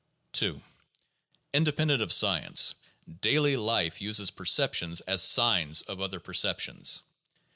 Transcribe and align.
(2) 0.33 0.59
Independent 1.53 2.01
of 2.01 2.11
science, 2.11 2.73
daily 3.19 3.55
life 3.55 4.01
uses 4.01 4.31
perceptions 4.31 4.99
as 5.01 5.21
signs 5.21 5.83
of 5.83 6.01
other 6.01 6.19
perceptions. 6.19 7.03